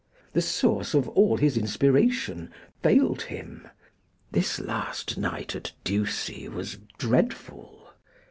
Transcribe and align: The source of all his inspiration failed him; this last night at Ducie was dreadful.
The 0.33 0.41
source 0.41 0.95
of 0.95 1.07
all 1.09 1.37
his 1.37 1.55
inspiration 1.55 2.49
failed 2.81 3.21
him; 3.21 3.67
this 4.31 4.57
last 4.59 5.15
night 5.15 5.55
at 5.55 5.73
Ducie 5.83 6.49
was 6.49 6.79
dreadful. 6.97 7.87